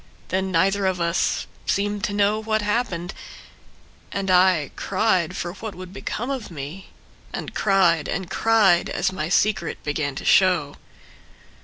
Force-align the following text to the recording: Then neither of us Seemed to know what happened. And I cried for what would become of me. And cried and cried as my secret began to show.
Then 0.29 0.51
neither 0.51 0.87
of 0.87 0.99
us 0.99 1.45
Seemed 1.67 2.03
to 2.05 2.13
know 2.13 2.39
what 2.41 2.63
happened. 2.63 3.13
And 4.11 4.31
I 4.31 4.71
cried 4.75 5.37
for 5.37 5.53
what 5.53 5.75
would 5.75 5.93
become 5.93 6.31
of 6.31 6.49
me. 6.49 6.87
And 7.31 7.53
cried 7.53 8.07
and 8.09 8.27
cried 8.27 8.89
as 8.89 9.11
my 9.11 9.29
secret 9.29 9.83
began 9.83 10.15
to 10.15 10.25
show. 10.25 10.77